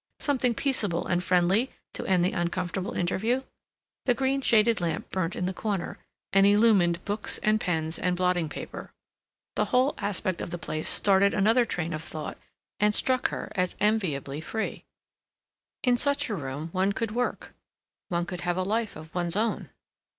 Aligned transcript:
something 0.19 0.55
peaceable 0.55 1.05
and 1.05 1.23
friendly 1.23 1.69
to 1.93 2.03
end 2.07 2.25
the 2.25 2.31
uncomfortable 2.31 2.93
interview? 2.93 3.43
The 4.05 4.15
green 4.15 4.41
shaded 4.41 4.81
lamp 4.81 5.11
burnt 5.11 5.35
in 5.35 5.45
the 5.45 5.53
corner, 5.53 5.99
and 6.33 6.43
illumined 6.47 7.05
books 7.05 7.37
and 7.43 7.61
pens 7.61 7.99
and 7.99 8.17
blotting 8.17 8.49
paper. 8.49 8.91
The 9.55 9.65
whole 9.65 9.93
aspect 9.99 10.41
of 10.41 10.49
the 10.49 10.57
place 10.57 10.89
started 10.89 11.35
another 11.35 11.65
train 11.65 11.93
of 11.93 12.01
thought 12.03 12.39
and 12.79 12.95
struck 12.95 13.27
her 13.27 13.51
as 13.53 13.75
enviably 13.79 14.41
free; 14.41 14.85
in 15.83 15.97
such 15.97 16.29
a 16.31 16.35
room 16.35 16.69
one 16.69 16.93
could 16.93 17.11
work—one 17.11 18.25
could 18.25 18.41
have 18.41 18.57
a 18.57 18.63
life 18.63 18.95
of 18.95 19.13
one's 19.13 19.35
own. 19.35 19.69